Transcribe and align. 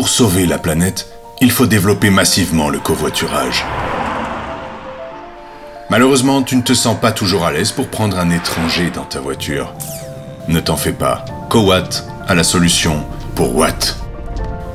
Pour 0.00 0.08
sauver 0.08 0.46
la 0.46 0.56
planète, 0.56 1.08
il 1.42 1.50
faut 1.50 1.66
développer 1.66 2.08
massivement 2.08 2.70
le 2.70 2.78
covoiturage. 2.78 3.66
Malheureusement, 5.90 6.42
tu 6.42 6.56
ne 6.56 6.62
te 6.62 6.72
sens 6.72 6.98
pas 6.98 7.12
toujours 7.12 7.44
à 7.44 7.52
l'aise 7.52 7.70
pour 7.72 7.88
prendre 7.88 8.18
un 8.18 8.30
étranger 8.30 8.90
dans 8.90 9.04
ta 9.04 9.20
voiture. 9.20 9.74
Ne 10.48 10.58
t'en 10.60 10.78
fais 10.78 10.94
pas. 10.94 11.26
Cowatt 11.50 12.08
a 12.26 12.34
la 12.34 12.44
solution 12.44 13.04
pour 13.34 13.54
Watt. 13.54 13.98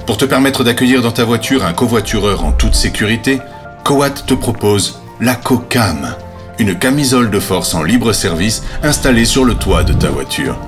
Pour 0.06 0.18
te 0.18 0.25
permettre 0.25 0.64
d'accueillir 0.64 1.02
dans 1.02 1.11
ta 1.11 1.24
voiture 1.24 1.66
un 1.66 1.73
covoitureur 1.73 2.46
en 2.46 2.52
toute 2.52 2.76
sécurité, 2.76 3.39
Cowatt 3.84 4.28
te 4.28 4.36
propose 4.36 5.02
la 5.20 5.34
CoCam, 5.34 6.16
une 6.60 6.78
camisole 6.78 7.32
de 7.32 7.39
force 7.39 7.73
en 7.73 7.82
libre 7.82 8.14
service 8.14 8.62
installée 8.84 9.26
sur 9.26 9.44
le 9.44 9.55
toit 9.55 9.82
de 9.82 9.94
ta 9.94 10.10
voiture. 10.12 10.60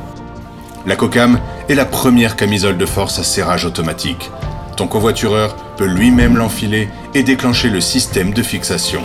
La 0.87 0.95
CoCam 0.95 1.37
est 1.69 1.75
la 1.75 1.85
première 1.85 2.35
camisole 2.37 2.77
de 2.77 2.85
force 2.87 3.19
à 3.19 3.23
serrage 3.23 3.65
automatique. 3.65 4.31
Ton 4.77 4.85
covoitureur 4.85 5.55
peut 5.75 5.87
lui-même 5.87 6.37
l'enfiler 6.37 6.87
et 7.15 7.23
déclencher 7.23 7.71
le 7.71 7.81
système 7.81 8.31
de 8.31 8.43
fixation. 8.43 9.01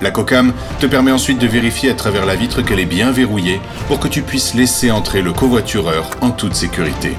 La 0.00 0.12
COCAM 0.12 0.52
te 0.78 0.86
permet 0.86 1.10
ensuite 1.10 1.40
de 1.40 1.48
vérifier 1.48 1.90
à 1.90 1.94
travers 1.94 2.24
la 2.24 2.36
vitre 2.36 2.62
qu'elle 2.62 2.78
est 2.78 2.84
bien 2.84 3.10
verrouillée 3.10 3.60
pour 3.88 3.98
que 3.98 4.06
tu 4.06 4.22
puisses 4.22 4.54
laisser 4.54 4.92
entrer 4.92 5.22
le 5.22 5.32
covoitureur 5.32 6.08
en 6.20 6.30
toute 6.30 6.54
sécurité. 6.54 7.14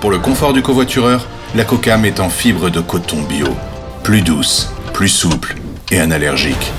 Pour 0.00 0.10
le 0.10 0.18
confort 0.18 0.52
du 0.52 0.62
covoitureur, 0.62 1.28
la 1.54 1.62
COCAM 1.62 2.04
est 2.06 2.18
en 2.18 2.28
fibre 2.28 2.70
de 2.70 2.80
coton 2.80 3.22
bio, 3.22 3.54
plus 4.02 4.22
douce, 4.22 4.72
plus 4.92 5.08
souple 5.08 5.54
et 5.92 6.00
analergique. 6.00 6.72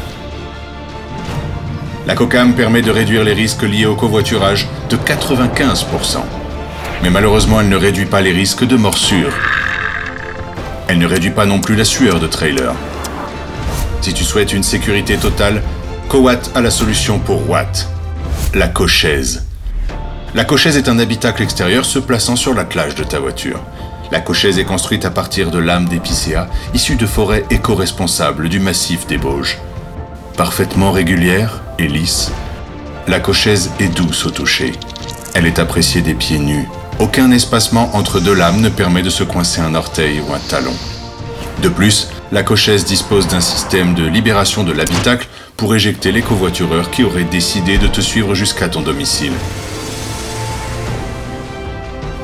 La 2.06 2.16
COCAM 2.16 2.54
permet 2.54 2.82
de 2.82 2.92
réduire 2.92 3.24
les 3.24 3.34
risques 3.34 3.64
liés 3.64 3.86
au 3.86 3.96
covoiturage 3.96 4.68
de 4.90 4.98
95%. 4.98 6.18
Mais 7.02 7.10
malheureusement, 7.10 7.62
elle 7.62 7.70
ne 7.70 7.78
réduit 7.78 8.06
pas 8.06 8.20
les 8.20 8.34
risques 8.34 8.66
de 8.66 8.76
morsure. 8.76 9.32
Elle 10.88 11.00
ne 11.00 11.08
réduit 11.08 11.32
pas 11.32 11.46
non 11.46 11.60
plus 11.60 11.76
la 11.76 11.86
sueur 11.86 12.20
de 12.20 12.28
trailer. 12.28 12.74
Si 14.02 14.14
tu 14.14 14.24
souhaites 14.24 14.54
une 14.54 14.64
sécurité 14.64 15.18
totale, 15.18 15.64
Cowatt 16.10 16.52
a 16.54 16.62
la 16.62 16.70
solution 16.70 17.20
pour 17.20 17.50
Watt. 17.50 17.90
La 18.54 18.68
cochaise. 18.68 19.46
La 20.36 20.46
cochaise 20.46 20.78
est 20.78 20.90
un 20.90 21.00
habitacle 21.00 21.42
extérieur 21.42 21.86
se 21.86 21.98
plaçant 21.98 22.36
sur 22.36 22.54
l'attelage 22.54 22.94
de 22.96 23.04
ta 23.04 23.20
voiture. 23.20 23.60
La 24.12 24.20
cochaise 24.20 24.60
est 24.60 24.66
construite 24.66 25.06
à 25.06 25.10
partir 25.10 25.50
de 25.50 25.58
lames 25.58 25.88
d'épicéa 25.88 26.48
issues 26.74 26.96
de 26.96 27.08
forêts 27.08 27.46
éco-responsables 27.50 28.50
du 28.50 28.60
massif 28.60 29.08
des 29.08 29.18
Bauges. 29.18 29.58
Parfaitement 30.38 30.92
régulière 30.92 31.64
et 31.80 31.88
lisse, 31.88 32.32
la 33.08 33.20
cochaise 33.20 33.72
est 33.80 33.88
douce 33.88 34.26
au 34.26 34.30
toucher. 34.30 34.74
Elle 35.34 35.46
est 35.46 35.60
appréciée 35.60 36.02
des 36.02 36.14
pieds 36.14 36.40
nus. 36.40 36.68
Aucun 36.98 37.32
espacement 37.32 37.94
entre 37.94 38.22
deux 38.22 38.34
lames 38.34 38.62
ne 38.62 38.70
permet 38.70 39.02
de 39.02 39.10
se 39.10 39.26
coincer 39.26 39.60
un 39.60 39.76
orteil 39.76 40.22
ou 40.22 40.34
un 40.34 40.40
talon. 40.40 40.74
De 41.62 41.68
plus, 41.68 42.10
la 42.32 42.42
cochesse 42.42 42.86
dispose 42.86 43.28
d'un 43.28 43.42
système 43.42 43.96
de 43.96 44.06
libération 44.06 44.64
de 44.64 44.72
l'habitacle 44.72 45.28
pour 45.58 45.76
éjecter 45.76 46.14
les 46.14 46.22
covoitureurs 46.22 46.92
qui 46.92 47.04
auraient 47.04 47.26
décidé 47.26 47.78
de 47.78 47.88
te 47.88 48.00
suivre 48.00 48.34
jusqu'à 48.34 48.70
ton 48.70 48.82
domicile. 48.82 49.34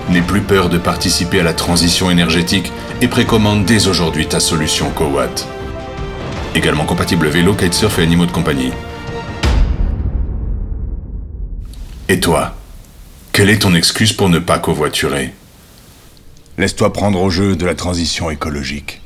N'aie 0.09 0.21
plus 0.21 0.41
peur 0.41 0.69
de 0.69 0.77
participer 0.77 1.41
à 1.41 1.43
la 1.43 1.53
transition 1.53 2.09
énergétique 2.09 2.71
et 3.01 3.07
précommande 3.09 3.65
dès 3.65 3.87
aujourd'hui 3.87 4.27
ta 4.27 4.39
solution 4.39 4.89
Cowatt. 4.91 5.47
Également 6.55 6.85
compatible 6.85 7.27
vélo, 7.27 7.55
kitesurf 7.55 7.99
et 7.99 8.03
animaux 8.03 8.25
de 8.25 8.31
compagnie. 8.31 8.71
Et 12.07 12.19
toi? 12.19 12.53
Quelle 13.33 13.49
est 13.49 13.59
ton 13.59 13.73
excuse 13.73 14.11
pour 14.11 14.27
ne 14.27 14.39
pas 14.39 14.59
covoiturer? 14.59 15.33
Laisse-toi 16.57 16.91
prendre 16.91 17.21
au 17.21 17.29
jeu 17.29 17.55
de 17.55 17.65
la 17.65 17.75
transition 17.75 18.29
écologique. 18.29 19.00